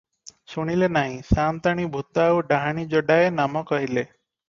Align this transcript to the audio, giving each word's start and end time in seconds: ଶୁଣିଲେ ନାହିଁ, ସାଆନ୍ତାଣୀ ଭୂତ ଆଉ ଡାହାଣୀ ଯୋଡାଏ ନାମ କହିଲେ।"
ଶୁଣିଲେ 0.53 0.89
ନାହିଁ, 0.95 1.19
ସାଆନ୍ତାଣୀ 1.27 1.87
ଭୂତ 1.99 2.25
ଆଉ 2.31 2.43
ଡାହାଣୀ 2.55 2.89
ଯୋଡାଏ 2.97 3.33
ନାମ 3.39 3.67
କହିଲେ।" 3.73 4.09